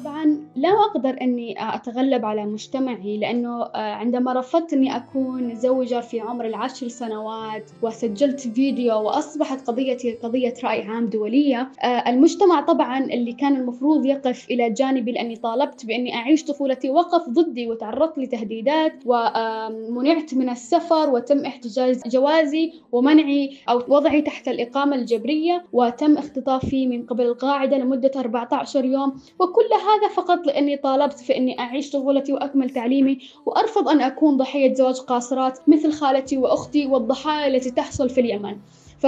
طبعا 0.00 0.38
لا 0.56 0.68
أقدر 0.68 1.16
أني 1.20 1.54
أتغلب 1.58 2.24
على 2.24 2.44
مجتمعي 2.46 3.18
لأنه 3.18 3.64
عندما 3.74 4.32
رفضت 4.32 4.72
أني 4.72 4.96
أكون 4.96 5.54
زوجة 5.54 6.00
في 6.00 6.20
عمر 6.20 6.44
العشر 6.44 6.88
سنوات 6.88 7.70
وسجلت 7.82 8.40
فيديو 8.40 9.02
وأصبحت 9.02 9.66
قضيتي 9.66 10.12
قضية 10.12 10.54
رأي 10.64 10.82
عام 10.82 11.06
دولية 11.06 11.68
المجتمع 12.06 12.60
طبعا 12.60 12.98
اللي 13.04 13.32
كان 13.32 13.56
المفروض 13.56 14.06
يقف 14.06 14.50
إلى 14.50 14.70
جانبي 14.70 15.12
لأني 15.12 15.36
طالبت 15.36 15.86
بأني 15.86 16.14
أعيش 16.14 16.44
طفولتي 16.44 16.90
وقف 16.90 17.28
ضدي 17.28 17.66
وتعرضت 17.66 18.18
لتهديدات 18.18 18.92
ومنعت 19.06 20.34
من 20.34 20.48
السفر 20.48 21.10
وتم 21.10 21.44
احتجاز 21.46 22.02
جوازي 22.06 22.72
ومنعي 22.92 23.56
أو 23.68 23.82
وضعي 23.88 24.22
تحت 24.22 24.48
الإقامة 24.48 24.96
الجبرية 24.96 25.64
وتم 25.72 26.18
اختطافي 26.18 26.86
من 26.86 27.06
قبل 27.06 27.24
القاعدة 27.26 27.78
لمدة 27.78 28.10
14 28.16 28.84
يوم. 28.84 29.20
وكل 29.38 29.62
هذا 29.82 30.08
فقط 30.14 30.46
لأني 30.46 30.76
طالبت 30.76 31.18
في 31.18 31.36
أني 31.36 31.60
أعيش 31.60 31.90
طفولتي 31.90 32.32
وأكمل 32.32 32.70
تعليمي 32.70 33.18
وأرفض 33.46 33.88
أن 33.88 34.00
أكون 34.00 34.36
ضحية 34.36 34.74
زواج 34.74 34.96
قاصرات 34.96 35.58
مثل 35.68 35.92
خالتي 35.92 36.36
وأختي 36.36 36.86
والضحايا 36.86 37.46
التي 37.46 37.70
تحصل 37.70 38.10
في 38.10 38.20
اليمن. 38.20 38.56
ف 39.02 39.06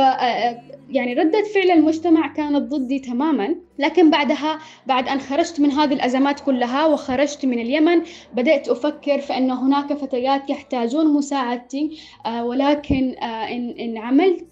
يعني 0.91 1.15
ردة 1.15 1.43
فعل 1.55 1.71
المجتمع 1.71 2.27
كانت 2.27 2.63
ضدي 2.75 2.99
تماما 2.99 3.55
لكن 3.79 4.11
بعدها 4.11 4.59
بعد 4.87 5.09
أن 5.09 5.21
خرجت 5.21 5.61
من 5.61 5.71
هذه 5.71 5.93
الأزمات 5.95 6.41
كلها 6.41 6.87
وخرجت 6.87 7.47
من 7.47 7.59
اليمن 7.59 8.03
بدأت 8.35 8.69
أفكر 8.69 9.19
في 9.19 9.37
أن 9.37 9.51
هناك 9.51 9.93
فتيات 9.93 10.51
يحتاجون 10.51 11.13
مساعدتي 11.13 11.99
ولكن 12.41 13.11
إن, 13.23 13.71
إن 13.81 13.99
عملت 13.99 14.45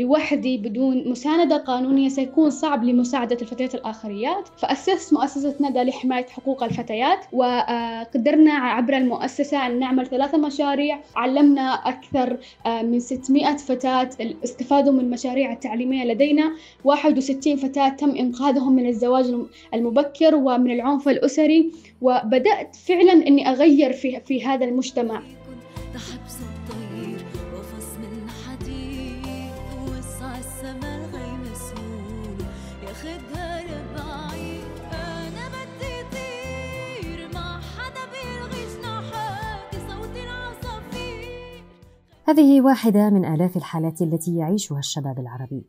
لوحدي 0.00 0.58
بدون 0.58 1.08
مساندة 1.10 1.56
قانونية 1.56 2.08
سيكون 2.08 2.50
صعب 2.50 2.84
لمساعدة 2.84 3.38
الفتيات 3.42 3.74
الآخريات. 3.74 4.48
فأسست 4.58 5.14
مؤسسة 5.14 5.54
ندى 5.60 5.82
لحماية 5.82 6.26
حقوق 6.26 6.62
الفتيات 6.64 7.18
وقدرنا 7.32 8.52
عبر 8.52 8.96
المؤسسة 8.96 9.66
أن 9.66 9.78
نعمل 9.78 10.06
ثلاثة 10.06 10.38
مشاريع. 10.38 11.00
علمنا 11.16 11.72
أكثر 11.74 12.38
من 12.66 13.00
600 13.00 13.56
فتاة 13.56 14.10
استفادوا 14.88 14.92
من 14.92 15.00
المشاريع 15.00 15.52
التعليمية 15.52 16.04
لدينا. 16.04 16.52
61 16.84 17.56
فتاة 17.56 17.88
تم 17.88 18.10
إنقاذهم 18.10 18.76
من 18.76 18.86
الزواج 18.86 19.34
المبكر 19.74 20.34
ومن 20.34 20.70
العنف 20.70 21.08
الأسري. 21.08 21.72
وبدأت 22.00 22.76
فعلا 22.76 23.12
أني 23.12 23.48
أغير 23.48 23.92
في, 23.92 24.20
في 24.20 24.44
هذا 24.44 24.64
المجتمع. 24.64 25.22
هذه 42.28 42.60
واحدة 42.60 43.10
من 43.10 43.24
آلاف 43.24 43.56
الحالات 43.56 44.02
التي 44.02 44.36
يعيشها 44.36 44.78
الشباب 44.78 45.18
العربي. 45.18 45.62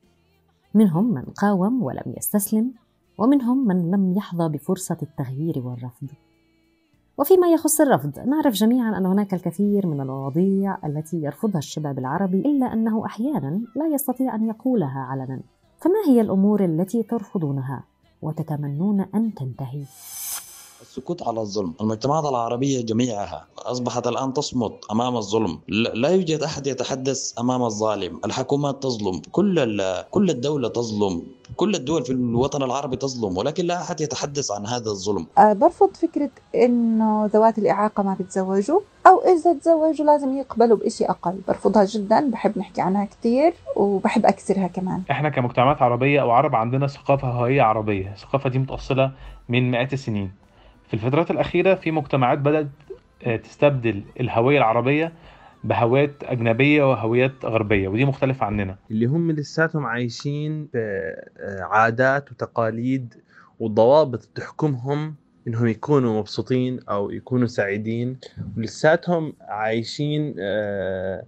منهم 0.73 1.13
من 1.13 1.21
قاوم 1.21 1.83
ولم 1.83 2.13
يستسلم 2.17 2.73
ومنهم 3.17 3.67
من 3.67 3.91
لم 3.91 4.13
يحظى 4.17 4.49
بفرصة 4.49 4.97
التغيير 5.01 5.59
والرفض. 5.59 6.07
وفيما 7.17 7.47
يخص 7.47 7.81
الرفض 7.81 8.19
نعرف 8.19 8.53
جميعا 8.53 8.97
أن 8.97 9.05
هناك 9.05 9.33
الكثير 9.33 9.87
من 9.87 10.01
المواضيع 10.01 10.77
التي 10.85 11.17
يرفضها 11.17 11.57
الشباب 11.57 11.99
العربي 11.99 12.39
إلا 12.39 12.73
أنه 12.73 13.05
أحيانا 13.05 13.61
لا 13.75 13.87
يستطيع 13.87 14.35
أن 14.35 14.47
يقولها 14.47 14.99
علنا. 14.99 15.41
فما 15.77 15.99
هي 16.07 16.21
الأمور 16.21 16.65
التي 16.65 17.03
ترفضونها 17.03 17.83
وتتمنون 18.21 19.01
أن 19.01 19.33
تنتهي؟ 19.33 19.83
السكوت 20.81 21.27
على 21.27 21.39
الظلم. 21.39 21.73
المجتمعات 21.81 22.25
العربية 22.25 22.85
جميعها 22.85 23.45
أصبحت 23.57 24.07
الآن 24.07 24.33
تصمت 24.33 24.73
أمام 24.91 25.17
الظلم. 25.17 25.59
لا 25.93 26.09
يوجد 26.09 26.43
أحد 26.43 26.67
يتحدث 26.67 27.39
أمام 27.39 27.63
الظالم. 27.63 28.19
الحكومات 28.25 28.83
تظلم. 28.83 29.21
كل, 29.31 29.81
كل 30.11 30.29
الدولة 30.29 30.69
تظلم. 30.69 31.23
كل 31.55 31.75
الدول 31.75 32.05
في 32.05 32.11
الوطن 32.11 32.63
العربي 32.63 32.95
تظلم. 32.95 33.37
ولكن 33.37 33.65
لا 33.65 33.81
أحد 33.81 34.01
يتحدث 34.01 34.51
عن 34.51 34.65
هذا 34.65 34.89
الظلم. 34.89 35.27
أه 35.37 35.53
برفض 35.53 35.95
فكرة 35.95 36.29
إنه 36.55 37.25
ذوات 37.25 37.57
الإعاقة 37.57 38.03
ما 38.03 38.13
بيتزوجوا 38.13 38.79
أو 39.07 39.21
إذا 39.21 39.53
تزوجوا 39.53 40.05
لازم 40.05 40.37
يقبلوا 40.37 40.77
بإشي 40.77 41.05
أقل. 41.05 41.39
برفضها 41.47 41.85
جدا. 41.85 42.29
بحب 42.29 42.57
نحكي 42.57 42.81
عنها 42.81 43.05
كتير 43.05 43.53
وبحب 43.75 44.25
أكسرها 44.25 44.67
كمان. 44.67 45.01
إحنا 45.11 45.29
كمجتمعات 45.29 45.81
عربية 45.81 46.21
أو 46.21 46.31
عرب 46.31 46.55
عندنا 46.55 46.87
ثقافة 46.87 47.27
هوية 47.27 47.61
عربية. 47.61 48.13
الثقافة 48.13 48.49
دي 48.49 48.59
متأصلة 48.59 49.11
من 49.49 49.71
مئات 49.71 49.93
السنين. 49.93 50.31
في 50.89 50.93
الفترات 50.93 51.31
الأخيرة 51.31 51.75
في 51.75 51.91
مجتمعات 51.91 52.39
بدأت 52.39 52.67
تستبدل 53.43 54.03
الهوية 54.19 54.57
العربية 54.57 55.13
بهويات 55.63 56.23
أجنبية 56.23 56.91
وهويات 56.91 57.45
غربية 57.45 57.87
ودي 57.87 58.05
مختلفة 58.05 58.45
عننا. 58.45 58.75
اللي 58.91 59.05
هم 59.05 59.31
لساتهم 59.31 59.85
عايشين 59.85 60.67
آه، 60.75 61.29
عادات 61.61 62.31
وتقاليد 62.31 63.13
وضوابط 63.59 64.29
تحكمهم 64.35 65.15
إنهم 65.47 65.67
يكونوا 65.67 66.19
مبسوطين 66.19 66.79
أو 66.89 67.11
يكونوا 67.11 67.47
سعيدين. 67.47 68.17
ولساتهم 68.57 69.33
عايشين 69.41 70.35
آه، 70.39 71.23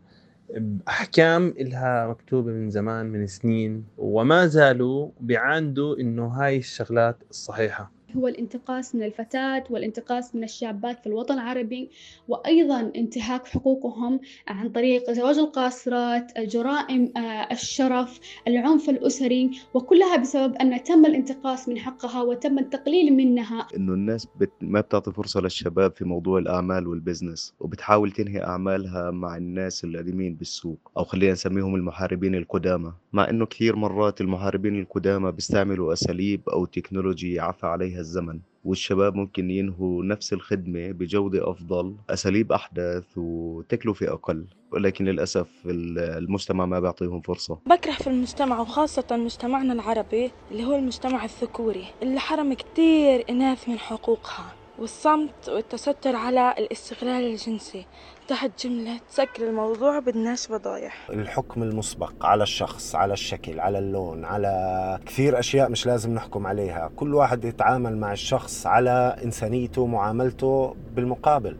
بأحكام 0.58 1.53
إلها 1.60 2.08
مكتوبة 2.08 2.51
من 2.51 2.70
زمان 2.70 3.06
من 3.06 3.27
سنين 3.27 3.86
وما 3.98 4.48
زالوا 4.48 5.10
بيعاندوا 5.20 5.98
إنه 6.00 6.27
هاي 6.27 6.58
الشغلات 6.58 7.18
الصحيحة. 7.30 7.91
هو 8.18 8.27
الانتقاص 8.27 8.96
من 8.96 9.03
الفتاة 9.03 9.63
والانتقاص 9.70 10.36
من 10.36 10.44
الشابات 10.44 11.00
في 11.00 11.08
الوطن 11.08 11.34
العربي 11.34 11.89
وأيضا 12.27 12.91
انتهاك 12.96 13.46
حقوقهم 13.48 14.20
عن 14.48 14.70
طريق 14.70 15.12
زواج 15.12 15.38
القاصرات 15.38 16.39
جرائم 16.39 17.12
آه، 17.18 17.48
الشرف 17.51 18.20
العنف 18.48 18.89
الأسري 18.89 19.51
وكلها 19.74 20.18
بسبب 20.18 20.56
أن 20.56 20.84
تم 20.84 21.06
الانتقاص 21.06 21.70
من 21.70 21.77
حقها 21.77 22.22
وتم 22.22 22.60
التقليل 22.60 23.13
منها. 23.13 23.68
إنه 23.75 23.94
الناس 23.94 24.27
بت... 24.39 24.51
ما 24.62 24.82
بتعطي 24.82 25.12
فرصة 25.12 25.41
للشباب 25.41 25.96
في 25.96 26.06
موضوع 26.06 26.39
الأعمال 26.39 26.88
وال 26.88 27.01
business 27.01 27.53
وبتحاول 27.60 28.12
تنهي 28.12 28.44
أعمالها 28.44 29.12
مع 29.12 29.38
الناس 29.38 29.84
القديمين 29.84 30.36
بالسوق 30.36 30.91
أو 30.98 31.03
خلينا 31.03 31.34
نسميهم 31.34 31.75
المحاربين 31.75 32.36
القدامى. 32.36 32.94
مع 33.13 33.30
إنه 33.30 33.46
كثير 33.46 33.75
مرات 33.75 34.22
المحاربين 34.22 34.80
القدامى 34.80 35.32
بيستعملوا 35.32 35.94
أساليب 35.94 36.50
أو 36.50 36.65
technology 36.65 37.39
عفى 37.39 37.65
عليها 37.65 38.00
الزمن 38.01 38.39
والشباب 38.65 39.15
ممكن 39.15 39.51
ينهوا 39.51 40.03
نفس 40.03 40.34
الخدمة 40.34 40.91
بجودة 40.91 41.51
أفضل 41.51 41.96
أساليب 42.10 42.51
أحدث 42.51 43.03
وتكلفة 43.17 44.13
أقل 44.13 44.46
ولكن 44.72 45.05
للأسف 45.05 45.48
ال- 45.65 46.00
المجتمع 46.00 46.65
ما 46.65 46.79
بيعطيهم 46.79 47.22
فرصة. 47.22 47.58
بكره 47.65 47.91
في 47.91 48.08
المجتمع 48.08 48.60
وخاصة 48.60 49.05
مجتمعنا 49.12 49.74
العربي 49.74 50.31
اللي 50.51 50.63
هو 50.65 50.75
المجتمع 50.75 51.25
الذكوري 51.25 51.86
اللي 52.03 52.20
حرم 52.20 52.53
كتير 52.53 53.24
إناث 53.29 53.70
من 53.70 53.79
حقوقها. 53.79 54.53
والصمت 54.81 55.50
والتستر 55.50 56.15
على 56.15 56.55
الاستغلال 56.57 57.23
الجنسي. 57.31 57.85
تحت 58.27 58.65
جملة 58.65 59.00
سكر 59.09 59.50
الموضوع 59.50 60.00
بدناش 60.00 60.47
فضايح 60.47 61.09
الحكم 61.09 61.63
المسبق 61.63 62.25
على 62.25 62.43
الشخص 62.43 62.95
على 62.95 63.13
الشكل 63.13 63.59
على 63.59 63.79
اللون 63.79 64.25
على 64.25 65.00
كثير 65.05 65.39
أشياء 65.39 65.69
مش 65.69 65.85
لازم 65.85 66.13
نحكم 66.13 66.47
عليها. 66.47 66.91
كل 66.95 67.15
واحد 67.15 67.45
يتعامل 67.45 67.97
مع 67.97 68.13
الشخص 68.13 68.65
على 68.65 69.15
إنسانيته 69.23 69.85
معاملته 69.85 70.75
بالمقابل. 70.95 71.57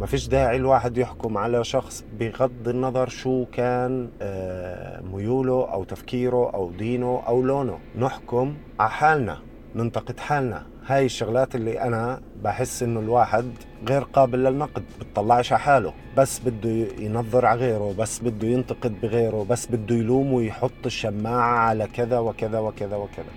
ما 0.00 0.06
فيش 0.06 0.28
داعي 0.28 0.56
الواحد 0.56 0.98
يحكم 0.98 1.38
على 1.38 1.64
شخص 1.64 2.04
بغض 2.18 2.68
النظر 2.68 3.08
شو 3.08 3.44
كان 3.52 4.10
آه، 4.22 5.00
ميوله 5.00 5.72
أو 5.72 5.84
تفكيره 5.84 6.50
أو 6.54 6.70
دينه 6.70 7.22
أو 7.26 7.42
لونه. 7.42 7.78
نحكم 7.98 8.56
على 8.80 8.90
حالنا. 8.90 9.49
ننتقد 9.74 10.20
حالنا. 10.20 10.66
هاي 10.86 11.04
الشغلات 11.04 11.54
اللي 11.54 11.80
أنا 11.80 12.22
بحس 12.42 12.82
إنه 12.82 13.00
الواحد 13.00 13.52
غير 13.88 14.02
قابل 14.02 14.38
للنقد 14.38 14.84
بتطلعش 15.00 15.52
على 15.52 15.62
حاله. 15.62 15.94
بس 16.16 16.38
بده 16.38 16.70
ينظر 16.98 17.46
على 17.46 17.60
غيره 17.60 17.94
بس 17.98 18.18
بده 18.18 18.48
ينتقد 18.48 19.00
بغيره 19.00 19.46
بس 19.50 19.66
بده 19.66 19.94
يلوم 19.94 20.32
ويحط 20.32 20.86
الشماعة 20.86 21.58
على 21.58 21.86
كذا 21.86 22.18
وكذا 22.18 22.58
وكذا 22.58 22.96
وكذا. 22.96 23.32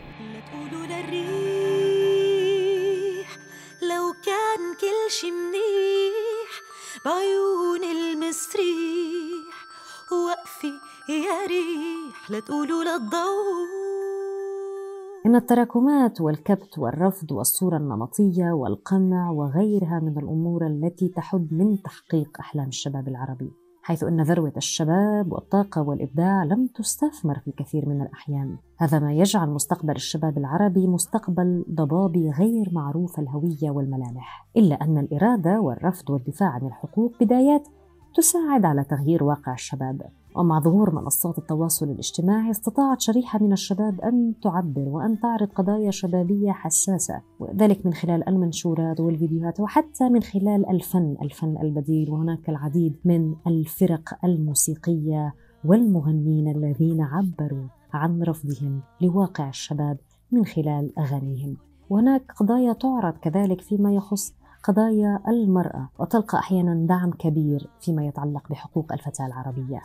قولوا 0.54 0.86
للريح 0.86 1.24
لو 3.82 4.14
كان 4.26 4.74
كل 4.82 5.12
شي 5.12 5.32
منيح 5.32 6.62
بعيون 7.06 7.84
المسريح. 7.84 9.56
وقفي 10.12 10.74
يا 11.10 11.46
ريح. 11.48 12.30
لا 12.30 12.40
تقولوا 12.40 12.84
للضوء 12.84 13.83
إن 15.26 15.36
التراكمات 15.36 16.22
والكبت 16.22 16.80
والرفض 16.80 17.32
والصورة 17.32 17.78
النمطية 17.78 18.52
والقمع 18.52 19.32
وغيرها 19.32 20.00
من 20.00 20.18
الأمور 20.18 20.68
التي 20.68 21.08
تحد 21.08 21.48
من 21.52 21.82
تحقيق 21.82 22.38
أحلام 22.40 22.68
الشباب 22.68 23.08
العربي 23.08 23.52
حيث 23.84 24.04
أن 24.04 24.22
ذروة 24.22 24.54
الشباب 24.58 25.32
والطاقة 25.32 25.82
والإبداع 25.82 26.44
لم 26.44 26.68
تستثمر 26.68 27.40
في 27.40 27.52
كثير 27.52 27.90
من 27.90 28.02
الأحيان. 28.02 28.58
هذا 28.78 29.00
ما 29.00 29.14
يجعل 29.14 29.50
مستقبل 29.50 29.96
الشباب 29.96 30.38
العربي 30.38 30.88
مستقبل 30.88 31.66
ضبابي 31.72 32.30
غير 32.30 32.70
معروف 32.72 33.20
الهوية 33.20 33.72
والملامح 33.72 34.48
إلا 34.58 34.76
أن 34.76 34.98
الإرادة 34.98 35.62
والرفض 35.62 36.10
والدفاع 36.10 36.50
عن 36.50 36.66
الحقوق 36.68 37.12
بدايات 37.22 37.68
تساعد 38.16 38.66
على 38.66 38.84
تغيير 38.84 39.24
واقع 39.24 39.54
الشباب. 39.54 40.02
ومع 40.36 40.60
ظهور 40.60 40.96
منصات 40.96 41.38
التواصل 41.38 41.90
الاجتماعي 41.90 42.52
استطاعت 42.52 43.02
شريحة 43.02 43.40
من 43.40 43.54
الشباب 43.54 44.02
أن 44.02 44.34
تعبر 44.44 44.90
وأن 44.90 45.20
تعرض 45.20 45.48
قضايا 45.48 45.92
شبابية 45.92 46.52
حساسة 46.52 47.22
وذلك 47.40 47.86
من 47.86 47.94
خلال 47.94 48.30
المنشورات 48.30 49.00
والفيديوهات 49.00 49.60
وحتى 49.60 50.10
من 50.10 50.22
خلال 50.22 50.70
الفن 50.70 51.16
الفن 51.22 51.58
البديل. 51.62 52.10
وهناك 52.10 52.50
العديد 52.50 52.96
من 53.06 53.36
الفرق 53.48 54.26
الموسيقية 54.26 55.34
والمغنين 55.66 56.56
الذين 56.56 57.02
عبروا 57.02 57.68
عن 57.94 58.24
رفضهم 58.24 58.82
لواقع 59.02 59.50
الشباب 59.50 59.98
من 60.32 60.46
خلال 60.46 61.00
أغانيهم. 61.00 61.58
وهناك 61.90 62.32
قضايا 62.32 62.74
تعرض 62.74 63.14
كذلك 63.14 63.62
فيما 63.62 63.94
يخص 63.94 64.34
قضايا 64.64 65.20
المرأة 65.28 65.90
وتلقى 66.00 66.40
أحيانا 66.40 66.88
دعم 66.88 67.12
كبير 67.12 67.70
فيما 67.82 68.06
يتعلق 68.06 68.50
بحقوق 68.50 68.94
الفتاة 68.94 69.26
العربية. 69.26 69.82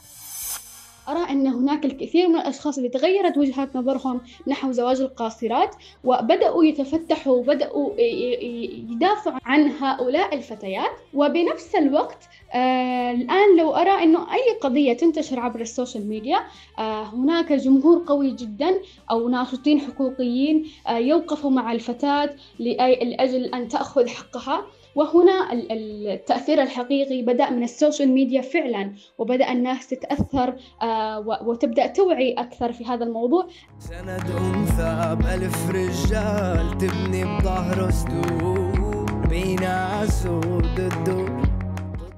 أرى 1.08 1.30
أن 1.30 1.46
هناك 1.46 1.84
الكثير 1.84 2.28
من 2.28 2.36
الأشخاص 2.36 2.76
اللي 2.76 2.88
تغيرت 2.88 3.38
وجهات 3.38 3.76
نظرهم 3.76 4.20
نحو 4.46 4.72
زواج 4.72 5.00
القاصرات 5.00 5.74
وبدأوا 6.04 6.64
يتفتحوا 6.64 7.36
وبدأوا 7.36 8.00
يدافعوا 8.00 9.38
عن 9.44 9.70
هؤلاء 9.80 10.34
الفتيات. 10.34 10.90
وبنفس 11.14 11.74
الوقت 11.74 12.28
آه 12.54 13.12
الآن 13.12 13.56
لو 13.58 13.70
أرى 13.74 14.02
أنه 14.02 14.34
أي 14.34 14.58
قضية 14.60 14.92
تنتشر 14.92 15.40
عبر 15.40 15.60
ال 15.60 15.67
social 15.67 16.08
media 16.08 16.38
آه 16.78 17.02
هناك 17.02 17.52
جمهور 17.52 18.04
قوي 18.06 18.30
جدا 18.30 18.80
أو 19.10 19.28
ناشطين 19.28 19.80
حقوقيين 19.80 20.66
آه 20.88 20.98
يوقفوا 20.98 21.50
مع 21.50 21.72
الفتاة 21.72 22.30
لأجل 22.58 23.44
أن 23.44 23.68
تأخذ 23.68 24.08
حقها. 24.08 24.66
وهنا 24.98 25.52
ال- 25.52 25.72
ال- 25.72 26.08
التأثير 26.08 26.62
الحقيقي 26.62 27.22
بدأ 27.22 27.50
من 27.50 27.62
ال 27.62 27.69
social 27.69 28.08
media 28.08 28.40
فعلا 28.42 28.92
وبدأ 29.18 29.52
الناس 29.52 29.86
تتأثر 29.88 30.54
آه، 30.82 31.18
وتبدأ 31.46 31.86
توعي 31.86 32.32
أكثر 32.32 32.72
في 32.72 32.84
هذا 32.84 33.04
الموضوع. 33.04 33.46
سند 33.78 34.24
أنثى 34.38 35.16
بألف 35.20 35.70
رجال 35.70 36.78
تبني 36.78 37.24
بظهره 37.24 37.90
سدود 37.90 39.28
بينا 39.28 40.04
أسود 40.04 40.78
الدور 40.78 41.37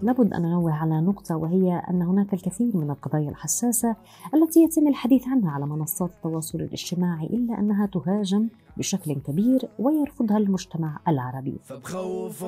لابد 0.03 0.35
أن 0.35 0.43
ننوه 0.43 0.73
على 0.73 1.01
نقطة 1.01 1.37
وهي 1.37 1.83
أن 1.91 2.03
هناك 2.03 2.35
الكثير 2.35 2.77
من 2.77 2.91
القضايا 2.91 3.31
الحساسة 3.31 3.97
التي 4.35 4.63
يتم 4.63 4.89
الحديث 4.89 5.29
عنها 5.29 5.51
على 5.51 5.67
منصات 5.67 6.11
التواصل 6.11 6.61
الاجتماعي 6.61 7.27
إلا 7.27 7.59
أنها 7.59 7.87
تهاجم 7.87 8.49
بشكل 8.77 9.15
كبير 9.15 9.69
ويرفضها 9.79 10.37
المجتمع 10.37 10.99
العربي. 11.09 11.57
فبخوف 11.65 12.45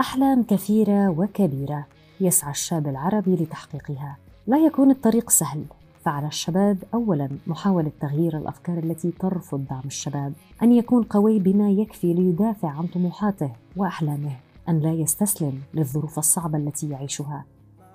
أحلام 0.00 0.42
كثيرة 0.42 1.08
وكبيرة 1.08 1.86
يسعى 2.20 2.50
الشاب 2.50 2.86
العربي 2.86 3.34
لتحقيقها. 3.34 4.16
لا 4.46 4.58
يكون 4.58 4.90
الطريق 4.90 5.30
سهل. 5.30 5.64
فعلى 6.04 6.26
الشباب 6.26 6.78
اولا 6.94 7.28
محاولة 7.46 7.92
تغيير 8.00 8.38
الأفكار 8.38 8.78
التي 8.78 9.10
ترفض 9.10 9.64
دعم 9.70 9.82
الشباب 9.84 10.32
أن 10.62 10.72
يكون 10.72 11.02
قوي 11.02 11.38
بما 11.38 11.70
يكفي 11.70 12.14
ليدافع 12.14 12.68
عن 12.68 12.86
طموحاته 12.86 13.52
وأحلامه 13.76 14.36
أن 14.68 14.78
لا 14.78 14.92
يستسلم 14.92 15.60
للظروف 15.74 16.18
الصعبة 16.18 16.58
التي 16.58 16.88
يعيشها. 16.88 17.44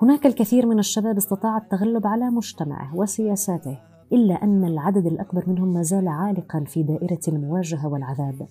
هناك 0.02 0.26
الكثير 0.26 0.66
من 0.66 0.80
الشباب 0.80 1.18
استطاع 1.18 1.58
التغلب 1.58 2.08
على 2.08 2.30
مجتمعه 2.30 2.96
وسياساته 2.96 3.78
إلا 4.14 4.44
أن 4.44 4.66
العدد 4.66 5.06
الأكبر 5.06 5.44
منهم 5.48 5.74
ما 5.74 5.82
زال 5.82 6.08
عالقا 6.08 6.64
في 6.68 6.84
دائرة 6.84 7.20
المواجهة 7.28 7.88
والعذاب. 7.88 8.48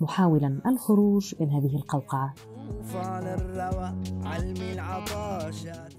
محاولا 0.00 0.60
الخروج 0.66 1.34
من 1.40 1.50
هذه 1.50 1.76
القوقعة. 1.76 2.34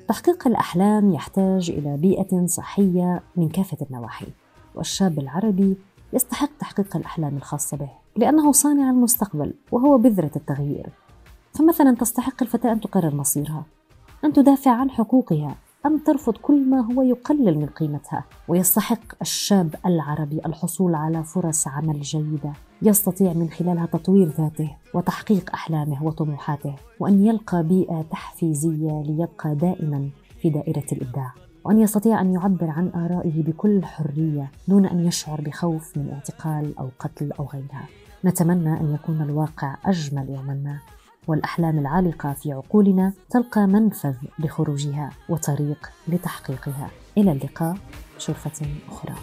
تحقيق 0.08 0.48
الأحلام 0.48 1.14
يحتاج 1.14 1.70
إلى 1.70 1.98
بيئة 1.98 2.46
صحية 2.46 3.24
من 3.36 3.50
كافة 3.50 3.78
النواحي 3.90 4.28
والشاب 4.76 5.20
العربي 5.20 5.78
يستحق 6.14 6.50
تحقيق 6.60 6.98
الأحلام 6.98 7.38
الخاصة 7.38 7.78
به 7.78 7.90
لأنه 8.16 8.52
صانع 8.52 8.90
المستقبل 8.90 9.54
وهو 9.72 9.98
بذرة 9.98 10.32
التغيير. 10.36 10.90
فمثلا 11.54 11.96
تستحق 11.96 12.44
الفتاة 12.44 12.72
أن 12.72 12.82
تقرر 12.82 13.16
مصيرها 13.16 13.64
أن 14.26 14.34
تدافع 14.34 14.72
عن 14.72 14.90
حقوقها 14.90 15.56
أم 15.86 15.98
ترفض 15.98 16.38
كل 16.38 16.70
ما 16.70 16.80
هو 16.94 17.02
يقلل 17.02 17.58
من 17.60 17.66
قيمتها؟ 17.66 18.24
ويستحق 18.48 19.22
الشاب 19.22 19.76
العربي 19.86 20.42
الحصول 20.46 20.96
على 20.96 21.24
فرص 21.24 21.68
عمل 21.68 22.02
جيدة 22.02 22.54
يستطيع 22.82 23.34
من 23.34 23.50
خلالها 23.50 23.86
تطوير 23.86 24.28
ذاته 24.28 24.76
وتحقيق 24.94 25.50
أحلامه 25.54 26.04
وطموحاته 26.04 26.76
وأن 27.00 27.26
يلقى 27.26 27.64
بيئة 27.64 28.02
تحفيزية 28.02 29.02
ليبقى 29.02 29.56
دائما 29.56 30.10
في 30.42 30.50
دائرة 30.50 30.86
الإبداع 30.92 31.34
وأن 31.64 31.80
يستطيع 31.80 32.22
أن 32.22 32.34
يعبر 32.34 32.70
عن 32.70 32.92
آرائه 32.96 33.44
بكل 33.44 33.86
حرية 33.86 34.52
دون 34.68 34.86
أن 34.86 35.00
يشعر 35.06 35.42
بخوف 35.42 35.98
من 35.98 36.10
اعتقال 36.10 36.78
أو 36.78 36.90
قتل 37.00 37.32
أو 37.32 37.46
غيرها. 37.46 37.88
نتمنى 38.26 38.80
أن 38.80 38.94
يكون 38.94 39.22
الواقع 39.22 39.76
أجمل 39.86 40.30
يوما 40.30 40.54
ما. 40.54 40.80
والأحلام 41.28 41.80
العالقة 41.80 42.34
في 42.34 42.52
عقولنا 42.52 43.14
تلقى 43.30 43.68
منفذ 43.68 44.16
لخروجها 44.40 45.10
وطريق 45.30 45.90
لتحقيقها. 46.08 46.90
إلى 47.18 47.32
اللقاء 47.32 47.78
شرفة 48.18 48.66
أخرى. 48.90 49.16